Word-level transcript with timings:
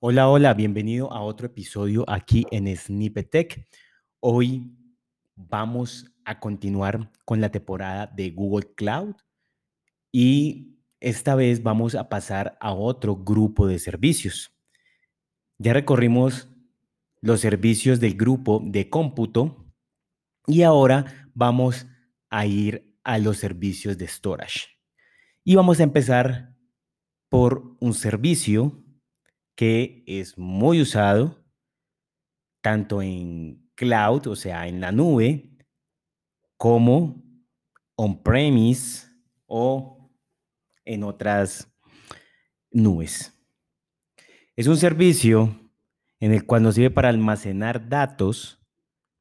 Hola, 0.00 0.28
hola, 0.28 0.54
bienvenido 0.54 1.12
a 1.12 1.22
otro 1.22 1.48
episodio 1.48 2.04
aquí 2.06 2.46
en 2.52 2.68
Snippet 2.76 3.30
Tech. 3.30 3.66
Hoy 4.20 4.70
vamos 5.34 6.14
a 6.24 6.38
continuar 6.38 7.10
con 7.24 7.40
la 7.40 7.50
temporada 7.50 8.06
de 8.06 8.30
Google 8.30 8.72
Cloud 8.76 9.16
y 10.12 10.78
esta 11.00 11.34
vez 11.34 11.64
vamos 11.64 11.96
a 11.96 12.08
pasar 12.08 12.56
a 12.60 12.74
otro 12.74 13.16
grupo 13.16 13.66
de 13.66 13.80
servicios. 13.80 14.52
Ya 15.58 15.72
recorrimos 15.72 16.48
los 17.20 17.40
servicios 17.40 17.98
del 17.98 18.14
grupo 18.14 18.62
de 18.64 18.88
cómputo 18.88 19.66
y 20.46 20.62
ahora 20.62 21.28
vamos 21.34 21.88
a 22.30 22.46
ir 22.46 22.96
a 23.02 23.18
los 23.18 23.38
servicios 23.38 23.98
de 23.98 24.06
storage. 24.06 24.68
Y 25.42 25.56
vamos 25.56 25.80
a 25.80 25.82
empezar 25.82 26.54
por 27.28 27.76
un 27.80 27.94
servicio 27.94 28.84
que 29.58 30.04
es 30.06 30.38
muy 30.38 30.80
usado 30.80 31.44
tanto 32.60 33.02
en 33.02 33.68
cloud, 33.74 34.28
o 34.28 34.36
sea, 34.36 34.68
en 34.68 34.80
la 34.80 34.92
nube, 34.92 35.50
como 36.56 37.24
on-premise 37.96 39.08
o 39.46 40.12
en 40.84 41.02
otras 41.02 41.68
nubes. 42.70 43.36
Es 44.54 44.68
un 44.68 44.76
servicio 44.76 45.72
en 46.20 46.32
el 46.32 46.46
cual 46.46 46.62
nos 46.62 46.76
sirve 46.76 46.92
para 46.92 47.08
almacenar 47.08 47.88
datos, 47.88 48.64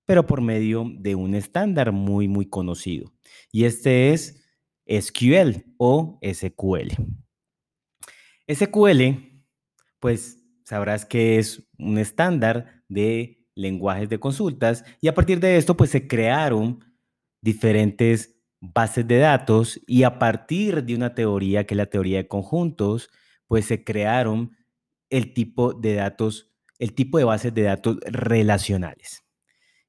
pero 0.05 0.27
por 0.27 0.41
medio 0.41 0.85
de 0.99 1.15
un 1.15 1.33
estándar 1.33 1.91
muy, 1.91 2.27
muy 2.27 2.45
conocido. 2.45 3.11
Y 3.51 3.63
este 3.63 4.13
es 4.13 4.47
SQL 4.85 5.65
o 5.77 6.19
SQL. 6.21 6.91
SQL 8.47 9.36
pues 9.99 10.43
sabrás 10.63 11.05
que 11.05 11.39
es 11.39 11.63
un 11.77 11.97
estándar 11.97 12.83
de 12.87 13.47
lenguajes 13.55 14.09
de 14.09 14.19
consultas 14.19 14.83
y 15.01 15.07
a 15.07 15.15
partir 15.15 15.39
de 15.39 15.57
esto 15.57 15.75
pues 15.75 15.89
se 15.89 16.07
crearon 16.07 16.83
diferentes 17.41 18.35
bases 18.59 19.07
de 19.07 19.17
datos 19.17 19.79
y 19.87 20.03
a 20.03 20.19
partir 20.19 20.83
de 20.83 20.95
una 20.95 21.15
teoría 21.15 21.65
que 21.65 21.73
es 21.73 21.77
la 21.77 21.85
teoría 21.87 22.17
de 22.17 22.27
conjuntos 22.27 23.09
pues 23.47 23.65
se 23.65 23.83
crearon 23.83 24.55
el 25.09 25.33
tipo 25.33 25.73
de 25.73 25.95
datos, 25.95 26.53
el 26.79 26.93
tipo 26.93 27.17
de 27.17 27.23
bases 27.23 27.53
de 27.53 27.63
datos 27.63 27.97
relacionales. 28.05 29.23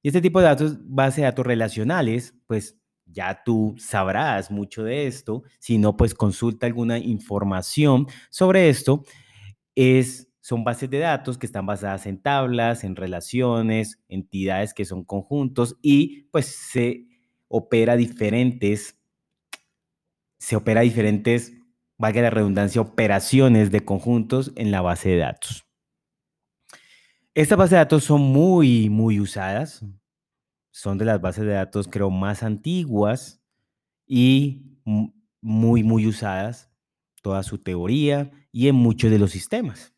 Y 0.02 0.08
este 0.08 0.20
tipo 0.20 0.38
de 0.38 0.46
datos, 0.46 0.78
base 0.80 1.22
de 1.22 1.26
datos 1.26 1.44
relacionales, 1.44 2.34
pues 2.46 2.78
ya 3.04 3.42
tú 3.44 3.74
sabrás 3.78 4.50
mucho 4.50 4.84
de 4.84 5.06
esto, 5.06 5.42
si 5.58 5.78
no 5.78 5.96
pues 5.96 6.14
consulta 6.14 6.66
alguna 6.66 6.98
información 6.98 8.06
sobre 8.30 8.68
esto 8.68 9.04
es, 9.78 10.28
son 10.40 10.64
bases 10.64 10.90
de 10.90 10.98
datos 10.98 11.38
que 11.38 11.46
están 11.46 11.64
basadas 11.64 12.06
en 12.06 12.20
tablas, 12.20 12.82
en 12.82 12.96
relaciones, 12.96 14.00
entidades 14.08 14.74
que 14.74 14.84
son 14.84 15.04
conjuntos 15.04 15.76
y 15.82 16.22
pues 16.32 16.46
se 16.46 17.06
opera 17.46 17.94
diferentes, 17.94 18.98
se 20.38 20.56
opera 20.56 20.80
diferentes, 20.80 21.52
valga 21.96 22.22
la 22.22 22.30
redundancia, 22.30 22.80
operaciones 22.80 23.70
de 23.70 23.84
conjuntos 23.84 24.50
en 24.56 24.72
la 24.72 24.80
base 24.80 25.10
de 25.10 25.18
datos. 25.18 25.64
Estas 27.34 27.56
bases 27.56 27.70
de 27.70 27.76
datos 27.76 28.02
son 28.02 28.20
muy, 28.20 28.90
muy 28.90 29.20
usadas. 29.20 29.84
Son 30.72 30.98
de 30.98 31.04
las 31.04 31.20
bases 31.20 31.44
de 31.44 31.52
datos, 31.52 31.86
creo, 31.86 32.10
más 32.10 32.42
antiguas 32.42 33.40
y 34.08 34.80
muy, 35.40 35.84
muy 35.84 36.08
usadas. 36.08 36.67
Toda 37.28 37.42
su 37.42 37.58
teoría 37.58 38.30
y 38.52 38.68
en 38.68 38.76
muchos 38.76 39.10
de 39.10 39.18
los 39.18 39.32
sistemas. 39.32 39.92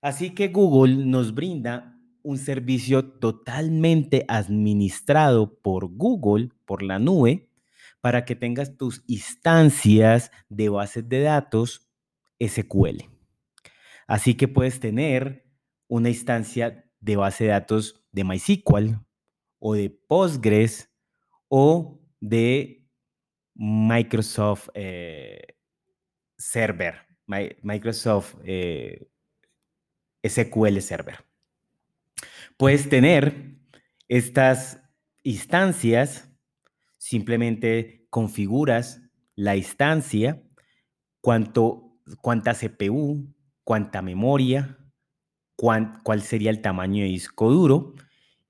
Así 0.00 0.30
que 0.30 0.46
Google 0.46 1.04
nos 1.06 1.34
brinda 1.34 1.98
un 2.22 2.38
servicio 2.38 3.04
totalmente 3.04 4.24
administrado 4.28 5.58
por 5.60 5.88
Google, 5.88 6.50
por 6.66 6.84
la 6.84 7.00
nube, 7.00 7.50
para 8.00 8.24
que 8.24 8.36
tengas 8.36 8.76
tus 8.76 9.02
instancias 9.08 10.30
de 10.48 10.68
bases 10.68 11.08
de 11.08 11.22
datos 11.22 11.90
SQL. 12.38 13.10
Así 14.06 14.36
que 14.36 14.46
puedes 14.46 14.78
tener 14.78 15.50
una 15.88 16.10
instancia 16.10 16.88
de 17.00 17.16
base 17.16 17.42
de 17.42 17.50
datos 17.50 18.04
de 18.12 18.22
MySQL 18.22 19.00
o 19.58 19.74
de 19.74 19.90
Postgres 19.90 20.92
o 21.48 22.00
de 22.20 22.86
Microsoft 23.56 24.68
eh, 24.74 25.56
Server, 26.40 27.06
Microsoft 27.26 28.36
eh, 28.44 29.06
SQL 30.26 30.80
Server. 30.80 31.18
Puedes 32.56 32.88
tener 32.88 33.56
estas 34.08 34.82
instancias, 35.22 36.30
simplemente 36.98 38.06
configuras 38.10 39.02
la 39.34 39.56
instancia, 39.56 40.42
cuánto, 41.20 41.98
cuánta 42.22 42.54
CPU, 42.54 43.34
cuánta 43.62 44.00
memoria, 44.02 44.78
cuál 45.56 46.22
sería 46.22 46.50
el 46.50 46.62
tamaño 46.62 47.02
de 47.02 47.10
disco 47.10 47.50
duro 47.50 47.94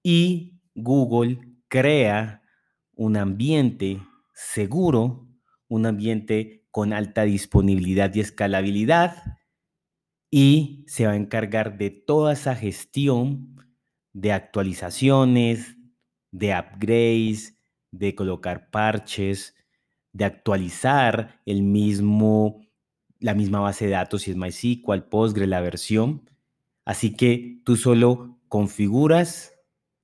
y 0.03 0.61
Google 0.77 1.41
crea 1.67 2.43
un 2.95 3.17
ambiente 3.17 4.01
seguro, 4.33 5.28
un 5.69 5.87
ambiente 5.87 6.59
con 6.71 6.93
alta 6.93 7.23
disponibilidad 7.23 8.15
y 8.15 8.21
escalabilidad 8.21 9.39
y 10.31 10.85
se 10.87 11.07
va 11.07 11.13
a 11.13 11.17
encargar 11.17 11.77
de 11.77 11.91
toda 11.91 12.33
esa 12.33 12.55
gestión 12.55 13.57
de 14.13 14.33
actualizaciones, 14.33 15.77
de 16.31 16.55
upgrades, 16.57 17.59
de 17.91 18.15
colocar 18.15 18.71
parches, 18.71 19.57
de 20.13 20.25
actualizar 20.25 21.41
el 21.47 21.63
mismo, 21.63 22.61
la 23.19 23.35
misma 23.35 23.61
base 23.61 23.87
de 23.87 23.93
datos, 23.93 24.23
si 24.23 24.31
es 24.31 24.37
MySQL, 24.37 25.03
Postgre, 25.09 25.47
la 25.47 25.61
versión. 25.61 26.29
Así 26.85 27.15
que 27.15 27.61
tú 27.65 27.77
solo 27.77 28.39
configuras 28.49 29.55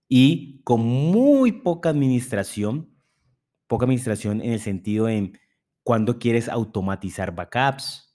y 0.08 0.62
con 0.62 0.80
muy 0.82 1.52
poca 1.52 1.88
administración, 1.88 2.90
poca 3.66 3.84
administración 3.84 4.40
en 4.40 4.52
el 4.52 4.60
sentido 4.60 5.06
de 5.06 5.32
cuando 5.86 6.18
quieres 6.18 6.48
automatizar 6.48 7.32
backups, 7.32 8.12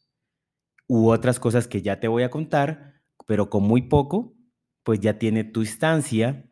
u 0.89 1.09
otras 1.09 1.39
cosas 1.39 1.69
que 1.69 1.81
ya 1.81 2.01
te 2.01 2.09
voy 2.09 2.23
a 2.23 2.29
contar, 2.29 3.01
pero 3.25 3.49
con 3.49 3.63
muy 3.63 3.83
poco, 3.83 4.35
pues 4.83 4.99
ya 4.99 5.17
tiene 5.17 5.45
tu 5.45 5.61
instancia 5.61 6.49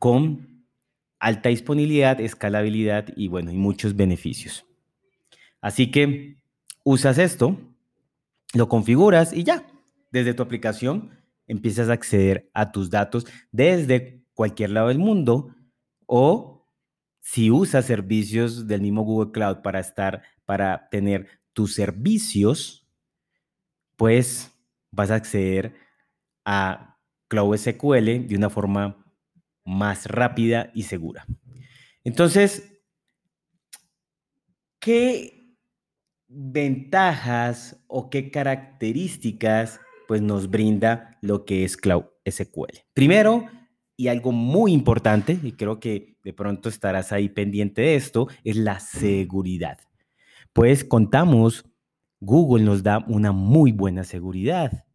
con 0.00 0.66
alta 1.20 1.50
disponibilidad, 1.50 2.20
escalabilidad 2.20 3.06
y 3.14 3.28
bueno, 3.28 3.52
y 3.52 3.56
muchos 3.56 3.94
beneficios. 3.94 4.66
Así 5.60 5.92
que 5.92 6.40
usas 6.82 7.18
esto, 7.18 7.56
lo 8.52 8.68
configuras 8.68 9.32
y 9.32 9.44
ya, 9.44 9.68
desde 10.10 10.34
tu 10.34 10.42
aplicación 10.42 11.12
empiezas 11.46 11.90
a 11.90 11.92
acceder 11.92 12.50
a 12.54 12.72
tus 12.72 12.90
datos 12.90 13.24
desde 13.52 14.24
cualquier 14.34 14.70
lado 14.70 14.88
del 14.88 14.98
mundo 14.98 15.54
o 16.06 16.66
si 17.20 17.52
usas 17.52 17.84
servicios 17.84 18.66
del 18.66 18.82
mismo 18.82 19.02
Google 19.02 19.30
Cloud 19.30 19.58
para 19.62 19.78
estar, 19.78 20.22
para 20.46 20.88
tener 20.88 21.28
tus 21.52 21.74
servicios, 21.74 22.88
pues 23.96 24.52
vas 24.90 25.10
a 25.10 25.16
acceder 25.16 25.74
a 26.44 26.98
Cloud 27.28 27.56
SQL 27.56 28.26
de 28.26 28.36
una 28.36 28.48
forma 28.48 29.04
más 29.64 30.06
rápida 30.06 30.70
y 30.74 30.84
segura. 30.84 31.26
Entonces, 32.04 32.80
¿qué 34.78 35.56
ventajas 36.28 37.82
o 37.88 38.10
qué 38.10 38.30
características 38.30 39.80
pues 40.06 40.22
nos 40.22 40.48
brinda 40.48 41.18
lo 41.20 41.44
que 41.44 41.64
es 41.64 41.76
Cloud 41.76 42.04
SQL? 42.24 42.84
Primero, 42.94 43.48
y 43.96 44.08
algo 44.08 44.30
muy 44.30 44.72
importante, 44.72 45.38
y 45.42 45.52
creo 45.52 45.80
que 45.80 46.16
de 46.22 46.32
pronto 46.32 46.68
estarás 46.68 47.12
ahí 47.12 47.28
pendiente 47.28 47.82
de 47.82 47.96
esto, 47.96 48.28
es 48.44 48.56
la 48.56 48.78
seguridad. 48.78 49.78
Pues 50.56 50.86
contamos 50.86 51.66
Google 52.18 52.64
nos 52.64 52.82
da 52.82 53.04
una 53.08 53.30
muy 53.30 53.72
buena 53.72 54.04
seguridad. 54.04 54.86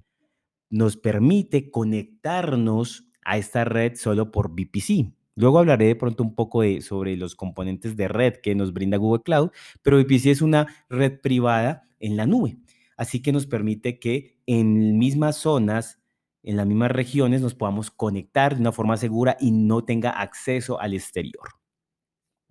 Nos 0.71 0.97
permite 0.97 1.69
conectarnos 1.69 3.05
a 3.23 3.37
esta 3.37 3.63
red 3.63 3.93
solo 3.93 4.31
por 4.31 4.49
VPC. 4.53 5.13
Luego 5.35 5.59
hablaré 5.59 5.85
de 5.85 5.95
pronto 5.95 6.23
un 6.23 6.33
poco 6.33 6.63
de, 6.63 6.81
sobre 6.81 7.15
los 7.15 7.35
componentes 7.35 7.95
de 7.95 8.07
red 8.07 8.37
que 8.41 8.55
nos 8.55 8.73
brinda 8.73 8.97
Google 8.97 9.21
Cloud, 9.21 9.51
pero 9.83 9.99
VPC 9.99 10.31
es 10.31 10.41
una 10.41 10.65
red 10.89 11.21
privada 11.21 11.83
en 11.99 12.17
la 12.17 12.25
nube. 12.25 12.57
Así 12.97 13.21
que 13.21 13.31
nos 13.31 13.45
permite 13.45 13.99
que 13.99 14.39
en 14.47 14.97
mismas 14.97 15.35
zonas, 15.35 16.01
en 16.41 16.57
las 16.57 16.65
mismas 16.65 16.89
regiones, 16.89 17.39
nos 17.39 17.53
podamos 17.53 17.91
conectar 17.91 18.55
de 18.55 18.61
una 18.61 18.71
forma 18.71 18.97
segura 18.97 19.37
y 19.39 19.51
no 19.51 19.83
tenga 19.85 20.09
acceso 20.09 20.81
al 20.81 20.95
exterior. 20.95 21.49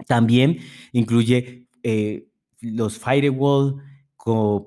También 0.07 0.59
incluye 0.93 1.67
eh, 1.83 2.30
los 2.61 2.99
firewall, 2.99 3.83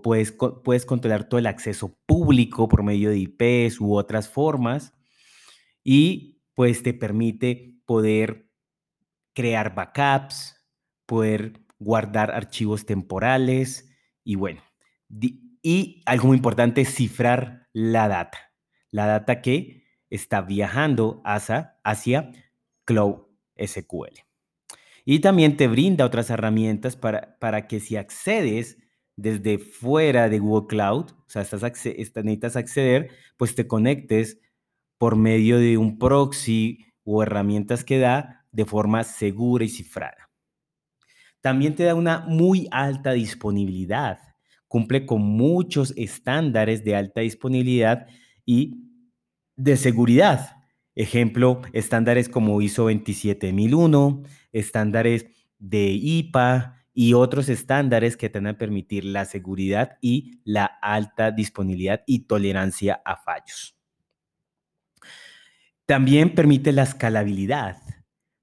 puedes, 0.01 0.31
puedes 0.63 0.85
controlar 0.85 1.29
todo 1.29 1.39
el 1.39 1.45
acceso 1.45 1.97
público 2.05 2.67
por 2.67 2.83
medio 2.83 3.09
de 3.09 3.19
IPs 3.19 3.79
u 3.79 3.95
otras 3.95 4.29
formas 4.29 4.93
y 5.83 6.41
pues 6.55 6.83
te 6.83 6.93
permite 6.93 7.79
poder 7.85 8.49
crear 9.33 9.75
backups, 9.75 10.55
poder 11.05 11.61
guardar 11.79 12.31
archivos 12.31 12.85
temporales 12.85 13.89
y 14.23 14.35
bueno, 14.35 14.61
y 15.61 16.01
algo 16.05 16.27
muy 16.27 16.37
importante, 16.37 16.85
cifrar 16.85 17.67
la 17.73 18.07
data, 18.07 18.53
la 18.91 19.05
data 19.05 19.41
que 19.41 19.83
está 20.09 20.41
viajando 20.41 21.21
hacia, 21.25 21.79
hacia 21.83 22.31
Cloud 22.85 23.23
SQL. 23.57 24.32
Y 25.05 25.19
también 25.19 25.57
te 25.57 25.67
brinda 25.67 26.05
otras 26.05 26.29
herramientas 26.29 26.95
para, 26.95 27.37
para 27.39 27.67
que 27.67 27.79
si 27.79 27.97
accedes 27.97 28.77
desde 29.15 29.59
fuera 29.59 30.29
de 30.29 30.39
Google 30.39 30.67
Cloud, 30.67 31.11
o 31.11 31.25
sea, 31.27 31.43
necesitas 31.43 32.55
acceder, 32.55 33.09
pues 33.37 33.55
te 33.55 33.67
conectes 33.67 34.39
por 34.97 35.15
medio 35.15 35.59
de 35.59 35.77
un 35.77 35.99
proxy 35.99 36.85
o 37.03 37.21
herramientas 37.21 37.83
que 37.83 37.99
da 37.99 38.45
de 38.51 38.65
forma 38.65 39.03
segura 39.03 39.65
y 39.65 39.69
cifrada. 39.69 40.29
También 41.41 41.75
te 41.75 41.83
da 41.83 41.95
una 41.95 42.21
muy 42.21 42.67
alta 42.71 43.11
disponibilidad, 43.11 44.19
cumple 44.67 45.05
con 45.05 45.21
muchos 45.21 45.93
estándares 45.97 46.83
de 46.85 46.95
alta 46.95 47.21
disponibilidad 47.21 48.07
y 48.45 48.87
de 49.57 49.75
seguridad. 49.75 50.62
Ejemplo, 50.95 51.61
estándares 51.73 52.29
como 52.29 52.61
ISO 52.61 52.89
27001, 52.89 54.23
estándares 54.51 55.25
de 55.57 55.91
IPA 55.91 56.85
y 56.93 57.13
otros 57.13 57.49
estándares 57.49 58.15
que 58.15 58.29
te 58.29 58.39
van 58.39 58.47
a 58.47 58.57
permitir 58.57 59.05
la 59.05 59.25
seguridad 59.25 59.97
y 60.01 60.41
la 60.43 60.65
alta 60.65 61.31
disponibilidad 61.31 62.03
y 62.05 62.27
tolerancia 62.27 63.01
a 63.03 63.17
fallos. 63.17 63.75
También 65.85 66.35
permite 66.35 66.71
la 66.71 66.83
escalabilidad, 66.83 67.77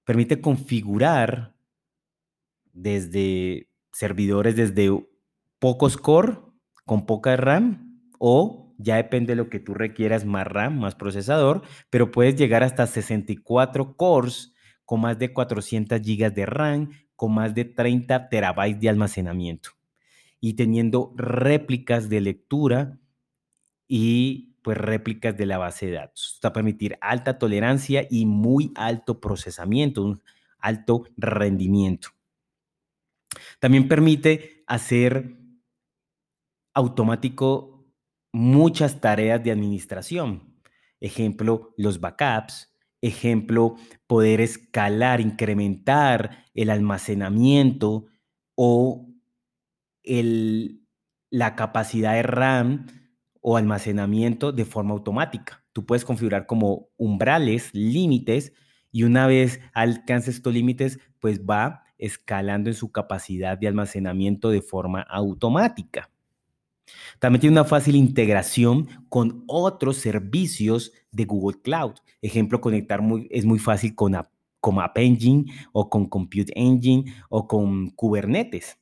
permite 0.05 0.41
configurar 0.41 1.55
desde 2.73 3.69
servidores 3.93 4.57
desde 4.57 4.91
pocos 5.59 5.97
core 5.97 6.39
con 6.85 7.07
poca 7.07 7.37
RAM 7.37 8.03
o 8.19 8.70
ya 8.83 8.97
depende 8.97 9.33
de 9.33 9.37
lo 9.37 9.51
que 9.51 9.61
tú 9.61 9.75
requieras, 9.75 10.25
más 10.25 10.47
RAM, 10.47 10.79
más 10.79 10.95
procesador, 10.95 11.63
pero 11.91 12.11
puedes 12.11 12.37
llegar 12.37 12.63
hasta 12.63 12.87
64 12.87 13.97
cores 13.97 14.55
con 14.85 15.01
más 15.03 15.19
de 15.19 15.33
400 15.33 16.01
GB 16.01 16.33
de 16.33 16.47
RAM, 16.47 16.91
con 17.15 17.35
más 17.35 17.55
de 17.55 17.65
30 17.65 18.29
terabytes 18.29 18.81
de 18.81 18.89
almacenamiento 18.89 19.71
y 20.41 20.55
teniendo 20.55 21.13
réplicas 21.17 22.09
de 22.09 22.21
lectura 22.21 22.99
y 23.87 24.57
pues 24.63 24.79
réplicas 24.79 25.37
de 25.37 25.47
la 25.47 25.59
base 25.59 25.87
de 25.87 25.93
datos. 25.93 26.33
Esto 26.35 26.49
a 26.49 26.53
permitir 26.53 26.97
alta 27.01 27.39
tolerancia 27.39 28.07
y 28.11 28.27
muy 28.27 28.73
alto 28.75 29.21
procesamiento, 29.21 30.03
un 30.03 30.23
alto 30.59 31.05
rendimiento. 31.17 32.09
También 33.59 33.89
permite 33.89 34.65
hacer 34.67 35.37
automático 36.75 37.70
muchas 38.33 39.01
tareas 39.01 39.43
de 39.43 39.51
administración. 39.51 40.55
Ejemplo, 41.01 41.75
los 41.77 42.01
backups. 42.01 42.69
Ejemplo, 43.03 43.77
poder 44.07 44.43
escalar, 44.43 45.23
incrementar 45.23 46.45
el 46.53 46.69
almacenamiento 46.69 48.07
o 48.55 49.09
el, 50.03 50.87
la 51.31 51.57
capacidad 51.57 52.13
de 52.15 52.23
RAM 52.23 52.87
o 53.41 53.57
almacenamiento 53.57 54.53
de 54.53 54.67
forma 54.67 54.93
automática. 54.93 55.65
Tú 55.73 55.87
puedes 55.87 56.05
configurar 56.05 56.47
como 56.47 56.89
umbrales, 56.99 57.71
límites, 57.73 58.53
y 58.93 59.05
una 59.05 59.27
vez 59.27 59.61
alcances 59.73 60.37
estos 60.37 60.53
límites, 60.53 60.99
pues 61.21 61.41
va 61.43 61.85
escalando 61.97 62.71
en 62.71 62.75
su 62.75 62.91
capacidad 62.91 63.57
de 63.57 63.69
almacenamiento 63.69 64.51
de 64.51 64.63
forma 64.63 65.03
automática. 65.03 66.11
También 67.19 67.41
tiene 67.41 67.55
una 67.55 67.65
fácil 67.65 67.97
integración 67.97 68.89
con 69.09 69.45
otros 69.47 69.97
servicios 69.97 70.93
de 71.13 71.25
Google 71.25 71.61
Cloud. 71.63 71.95
Ejemplo, 72.23 72.61
conectar 72.61 73.03
muy, 73.03 73.29
es 73.31 73.45
muy 73.45 73.59
fácil 73.59 73.95
con 73.95 74.15
App, 74.15 74.31
Engine 74.97 75.45
o 75.73 75.89
con 75.89 76.07
Compute 76.09 76.53
Engine 76.55 77.13
o 77.29 77.47
con 77.47 77.91
Kubernetes. 77.91 78.79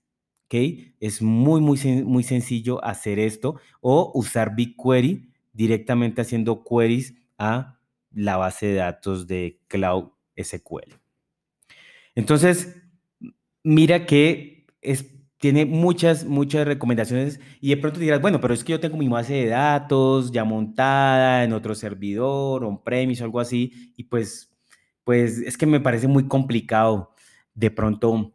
¿okay? 0.46 0.94
Es 1.00 1.22
muy, 1.22 1.60
muy, 1.60 1.78
muy 2.04 2.22
sencillo 2.22 2.84
hacer 2.84 3.18
esto 3.18 3.60
o 3.80 4.12
usar 4.14 4.54
BigQuery 4.54 5.30
directamente 5.52 6.20
haciendo 6.20 6.64
queries 6.64 7.14
a 7.38 7.78
la 8.12 8.36
base 8.36 8.66
de 8.66 8.74
datos 8.74 9.26
de 9.26 9.60
Cloud 9.68 10.10
SQL. 10.36 10.94
Entonces, 12.14 12.76
mira 13.62 14.06
que 14.06 14.66
es 14.80 15.17
tiene 15.38 15.64
muchas, 15.66 16.24
muchas 16.24 16.66
recomendaciones 16.66 17.40
y 17.60 17.70
de 17.70 17.76
pronto 17.76 18.00
dirás, 18.00 18.20
bueno, 18.20 18.40
pero 18.40 18.54
es 18.54 18.64
que 18.64 18.72
yo 18.72 18.80
tengo 18.80 18.96
mi 18.96 19.08
base 19.08 19.34
de 19.34 19.46
datos 19.46 20.32
ya 20.32 20.44
montada 20.44 21.44
en 21.44 21.52
otro 21.52 21.74
servidor, 21.74 22.64
on-premise 22.64 23.22
o 23.22 23.26
algo 23.26 23.40
así, 23.40 23.92
y 23.96 24.04
pues, 24.04 24.50
pues 25.04 25.38
es 25.38 25.56
que 25.56 25.66
me 25.66 25.80
parece 25.80 26.08
muy 26.08 26.26
complicado 26.26 27.14
de 27.54 27.70
pronto 27.70 28.34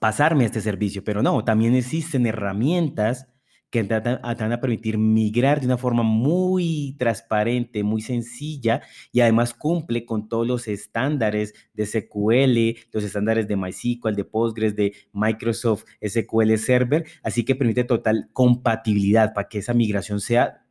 pasarme 0.00 0.44
a 0.44 0.46
este 0.46 0.60
servicio, 0.60 1.04
pero 1.04 1.22
no, 1.22 1.44
también 1.44 1.74
existen 1.74 2.26
herramientas 2.26 3.28
que 3.74 3.82
te 3.82 3.98
van 3.98 4.52
a 4.52 4.60
permitir 4.60 4.98
migrar 4.98 5.58
de 5.58 5.66
una 5.66 5.76
forma 5.76 6.04
muy 6.04 6.94
transparente, 6.96 7.82
muy 7.82 8.02
sencilla 8.02 8.82
y 9.10 9.18
además 9.18 9.52
cumple 9.52 10.04
con 10.04 10.28
todos 10.28 10.46
los 10.46 10.68
estándares 10.68 11.54
de 11.72 11.84
SQL, 11.84 12.86
los 12.92 13.02
estándares 13.02 13.48
de 13.48 13.56
MySQL, 13.56 14.14
de 14.14 14.24
Postgres, 14.24 14.76
de 14.76 14.94
Microsoft 15.12 15.86
SQL 16.00 16.56
Server, 16.56 17.04
así 17.24 17.44
que 17.44 17.56
permite 17.56 17.82
total 17.82 18.28
compatibilidad 18.32 19.34
para 19.34 19.48
que 19.48 19.58
esa 19.58 19.74
migración 19.74 20.20
sea 20.20 20.64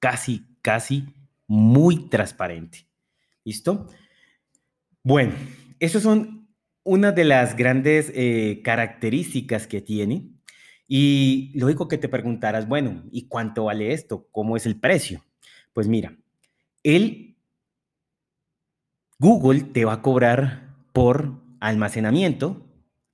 casi, 0.00 0.44
casi 0.62 1.04
muy 1.46 2.08
transparente. 2.08 2.88
¿Listo? 3.44 3.86
Bueno, 5.04 5.32
esas 5.78 6.02
son 6.02 6.48
una 6.82 7.12
de 7.12 7.22
las 7.22 7.54
grandes 7.54 8.10
eh, 8.16 8.62
características 8.64 9.68
que 9.68 9.80
tiene 9.80 10.39
y 10.92 11.52
lógico 11.54 11.86
que 11.86 11.98
te 11.98 12.08
preguntarás, 12.08 12.66
bueno, 12.66 13.04
¿y 13.12 13.28
cuánto 13.28 13.66
vale 13.66 13.92
esto? 13.92 14.26
¿Cómo 14.32 14.56
es 14.56 14.66
el 14.66 14.80
precio? 14.80 15.24
Pues 15.72 15.86
mira, 15.86 16.16
el 16.82 17.36
Google 19.20 19.60
te 19.60 19.84
va 19.84 19.92
a 19.92 20.02
cobrar 20.02 20.74
por 20.92 21.40
almacenamiento, 21.60 22.66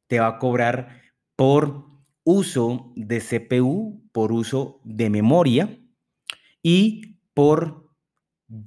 te 0.07 0.21
va 0.21 0.29
a 0.29 0.39
cobrar 0.39 1.03
por 1.37 1.85
uso 2.25 2.95
de 2.97 3.21
CPU, 3.21 4.09
por 4.11 4.33
uso 4.33 4.81
de 4.83 5.11
memoria 5.11 5.79
y 6.63 7.19
por 7.35 7.91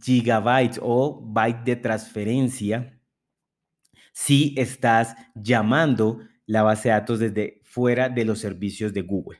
gigabytes 0.03 0.79
o 0.83 1.19
byte 1.19 1.63
de 1.63 1.75
transferencia 1.77 3.01
si 4.13 4.53
estás 4.55 5.15
llamando 5.33 6.19
la 6.45 6.61
base 6.61 6.89
de 6.89 6.93
datos 6.93 7.19
desde 7.19 7.58
fuera 7.69 8.09
de 8.09 8.25
los 8.25 8.39
servicios 8.39 8.93
de 8.93 9.03
Google. 9.03 9.39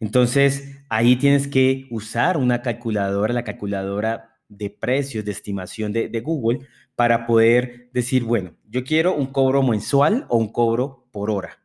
Entonces, 0.00 0.78
ahí 0.88 1.16
tienes 1.16 1.46
que 1.46 1.86
usar 1.90 2.38
una 2.38 2.62
calculadora, 2.62 3.34
la 3.34 3.44
calculadora 3.44 4.38
de 4.48 4.70
precios, 4.70 5.24
de 5.24 5.32
estimación 5.32 5.92
de, 5.92 6.20
Google, 6.20 6.60
para 6.94 7.26
poder 7.26 7.90
decir, 7.92 8.24
bueno, 8.24 8.54
yo 8.68 8.84
quiero 8.84 9.14
un 9.14 9.26
cobro 9.26 9.62
mensual 9.62 10.26
o 10.28 10.38
un 10.38 10.50
cobro 10.50 11.08
por 11.12 11.30
hora. 11.30 11.58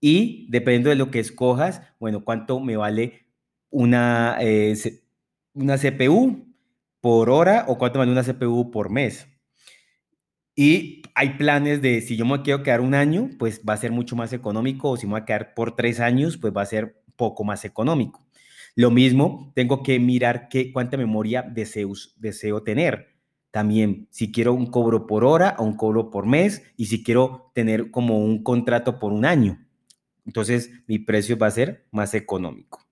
Y 0.00 0.46
dependiendo 0.50 0.90
de 0.90 0.96
lo 0.96 1.10
que 1.10 1.20
escojas, 1.20 1.82
bueno, 1.98 2.24
cuánto 2.24 2.60
me 2.60 2.76
vale 2.76 3.26
una, 3.70 4.36
eh, 4.40 4.76
una 5.52 5.76
CPU 5.76 6.54
por 7.00 7.28
hora 7.28 7.64
o 7.68 7.76
cuánto 7.76 7.98
vale 7.98 8.12
una 8.12 8.22
CPU 8.22 8.70
por 8.70 8.90
mes. 8.90 9.26
Y 10.54 11.02
hay 11.16 11.30
planes 11.30 11.80
de 11.80 12.02
si 12.02 12.14
yo 12.14 12.26
me 12.26 12.42
quiero 12.42 12.62
quedar 12.62 12.82
un 12.82 12.94
año, 12.94 13.30
pues 13.38 13.62
va 13.66 13.72
a 13.72 13.78
ser 13.78 13.90
mucho 13.90 14.16
más 14.16 14.34
económico, 14.34 14.90
o 14.90 14.96
si 14.98 15.06
me 15.06 15.12
voy 15.12 15.22
a 15.22 15.24
quedar 15.24 15.54
por 15.54 15.74
tres 15.74 15.98
años, 15.98 16.36
pues 16.36 16.52
va 16.54 16.60
a 16.60 16.66
ser 16.66 17.02
poco 17.16 17.42
más 17.42 17.64
económico. 17.64 18.26
Lo 18.74 18.90
mismo, 18.90 19.50
tengo 19.54 19.82
que 19.82 19.98
mirar 19.98 20.48
qué, 20.50 20.70
cuánta 20.74 20.98
memoria 20.98 21.40
deseo, 21.40 21.94
deseo 22.18 22.62
tener. 22.62 23.16
También, 23.50 24.08
si 24.10 24.30
quiero 24.30 24.52
un 24.52 24.66
cobro 24.66 25.06
por 25.06 25.24
hora 25.24 25.56
o 25.58 25.64
un 25.64 25.78
cobro 25.78 26.10
por 26.10 26.26
mes, 26.26 26.62
y 26.76 26.84
si 26.84 27.02
quiero 27.02 27.50
tener 27.54 27.90
como 27.90 28.18
un 28.18 28.42
contrato 28.42 28.98
por 28.98 29.14
un 29.14 29.24
año. 29.24 29.58
Entonces, 30.26 30.70
mi 30.86 30.98
precio 30.98 31.38
va 31.38 31.46
a 31.46 31.50
ser 31.50 31.86
más 31.92 32.12
económico. 32.12 32.85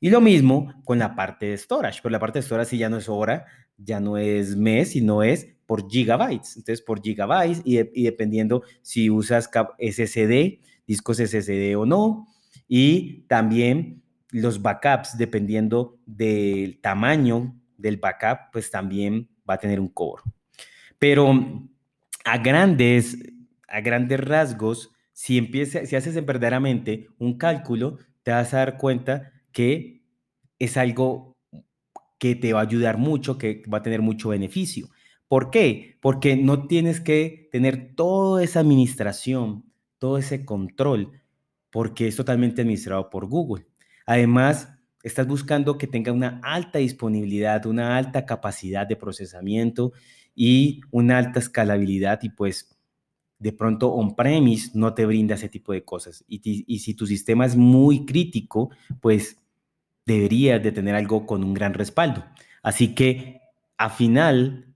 Y 0.00 0.10
lo 0.10 0.20
mismo 0.20 0.74
con 0.84 0.98
la 0.98 1.14
parte 1.14 1.46
de 1.46 1.56
storage, 1.56 2.00
pero 2.02 2.12
la 2.12 2.18
parte 2.18 2.38
de 2.38 2.42
storage 2.42 2.70
sí 2.70 2.78
ya 2.78 2.88
no 2.88 2.98
es 2.98 3.08
hora, 3.08 3.46
ya 3.78 4.00
no 4.00 4.16
es 4.18 4.56
mes, 4.56 4.90
sino 4.90 5.22
es 5.22 5.46
por 5.66 5.88
gigabytes. 5.88 6.56
Entonces, 6.56 6.82
por 6.82 7.02
gigabytes 7.02 7.62
y, 7.64 8.02
dependiendo 8.02 8.62
si 8.82 9.10
usas 9.10 9.50
SSD, 9.78 10.60
discos 10.86 11.18
SSD 11.18 11.76
o 11.76 11.86
no, 11.86 12.28
Y 12.68 13.22
también 13.28 14.02
los 14.30 14.60
backups, 14.60 15.16
dependiendo 15.16 15.98
del 16.04 16.80
tamaño 16.80 17.54
del 17.76 17.96
backup, 17.98 18.50
pues 18.52 18.70
también 18.70 19.28
va 19.48 19.54
a 19.54 19.58
tener 19.58 19.78
un 19.78 19.88
cobro. 19.88 20.24
Pero 20.98 21.32
a 22.24 22.38
grandes, 22.38 23.18
a 23.68 23.80
grandes 23.80 24.20
rasgos, 24.20 24.90
si, 25.12 25.38
empieza, 25.38 25.86
si 25.86 25.96
haces 25.96 26.14
verdaderamente 26.24 27.08
un 27.18 27.38
cálculo, 27.38 27.98
te 28.22 28.32
vas 28.32 28.52
a 28.52 28.58
dar 28.58 28.76
cuenta 28.78 29.32
que 29.56 30.02
es 30.58 30.76
algo 30.76 31.34
que 32.18 32.34
te 32.34 32.52
va 32.52 32.60
a 32.60 32.64
ayudar 32.64 32.98
mucho, 32.98 33.38
que 33.38 33.62
va 33.72 33.78
a 33.78 33.82
tener 33.82 34.02
mucho 34.02 34.28
beneficio. 34.28 34.90
¿Por 35.28 35.50
qué? 35.50 35.96
Porque 36.02 36.36
no 36.36 36.66
tienes 36.66 37.00
que 37.00 37.48
tener 37.52 37.94
toda 37.94 38.44
esa 38.44 38.60
administración, 38.60 39.64
todo 39.98 40.18
ese 40.18 40.44
control, 40.44 41.22
porque 41.70 42.06
es 42.06 42.16
totalmente 42.16 42.60
administrado 42.60 43.08
por 43.08 43.28
Google. 43.28 43.66
Además, 44.04 44.74
estás 45.02 45.26
buscando 45.26 45.78
que 45.78 45.86
tenga 45.86 46.12
una 46.12 46.38
alta 46.42 46.78
disponibilidad, 46.78 47.64
una 47.64 47.96
alta 47.96 48.26
capacidad 48.26 48.86
de 48.86 48.96
procesamiento 48.96 49.94
y 50.34 50.82
una 50.90 51.16
alta 51.16 51.38
escalabilidad 51.38 52.22
y 52.22 52.28
pues 52.28 52.76
de 53.38 53.52
pronto 53.52 53.94
on-premise 53.94 54.72
no 54.74 54.92
te 54.92 55.06
brinda 55.06 55.36
ese 55.36 55.48
tipo 55.48 55.72
de 55.72 55.82
cosas. 55.82 56.26
Y, 56.28 56.42
y, 56.66 56.78
si 56.80 56.92
tu 56.92 57.06
sistema 57.06 57.46
es 57.46 57.56
muy 57.56 58.04
crítico, 58.04 58.68
pues 59.00 59.45
deberías 60.06 60.62
de 60.62 60.72
tener 60.72 60.94
algo 60.94 61.26
con 61.26 61.44
un 61.44 61.52
gran 61.52 61.74
respaldo. 61.74 62.24
Así 62.62 62.94
que 62.94 63.40
a 63.76 63.90
final, 63.90 64.74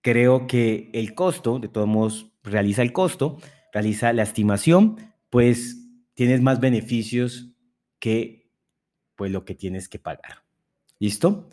creo 0.00 0.46
que 0.46 0.90
el 0.92 1.14
costo, 1.14 1.58
de 1.58 1.68
todos 1.68 1.86
modos, 1.86 2.32
realiza 2.42 2.82
el 2.82 2.92
costo, 2.92 3.38
realiza 3.72 4.12
la 4.12 4.22
estimación, 4.22 4.96
pues 5.30 5.78
tienes 6.14 6.40
más 6.40 6.60
beneficios 6.60 7.50
que 7.98 8.50
pues 9.16 9.30
lo 9.30 9.44
que 9.44 9.54
tienes 9.54 9.88
que 9.88 9.98
pagar. 9.98 10.42
¿Listo? 10.98 11.48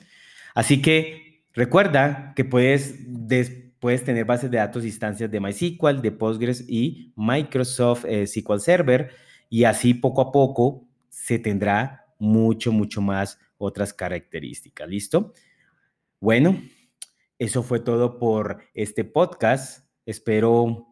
Así 0.55 0.81
que 0.81 1.43
recuerda 1.53 2.33
que 2.35 2.45
puedes, 2.45 2.95
puedes 3.79 4.03
tener 4.03 4.25
bases 4.25 4.49
de 4.51 4.57
datos, 4.57 4.85
instancias 4.85 5.29
de 5.29 5.39
MySQL, 5.39 6.01
de 6.01 6.11
Postgres 6.11 6.65
y 6.67 7.13
Microsoft 7.15 8.05
eh, 8.07 8.25
SQL 8.25 8.59
Server 8.59 9.11
y 9.49 9.65
así 9.65 9.93
poco 9.93 10.21
a 10.21 10.31
poco 10.31 10.85
se 11.09 11.39
tendrá 11.39 12.01
mucho, 12.21 12.71
mucho 12.71 13.01
más 13.01 13.39
otras 13.57 13.93
características. 13.93 14.87
¿Listo? 14.87 15.33
Bueno, 16.19 16.61
eso 17.39 17.63
fue 17.63 17.79
todo 17.79 18.19
por 18.19 18.63
este 18.73 19.03
podcast. 19.03 19.89
Espero 20.05 20.87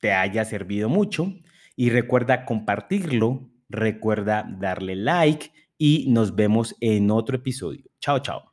te 0.00 0.12
haya 0.12 0.44
servido 0.44 0.88
mucho 0.88 1.32
y 1.76 1.90
recuerda 1.90 2.44
compartirlo, 2.44 3.48
recuerda 3.68 4.48
darle 4.58 4.96
like 4.96 5.52
y 5.78 6.10
nos 6.10 6.34
vemos 6.34 6.74
en 6.80 7.10
otro 7.10 7.36
episodio. 7.36 7.84
Chao, 8.00 8.18
chao. 8.18 8.49